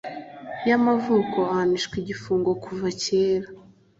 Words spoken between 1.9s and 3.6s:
igifungo kuva kera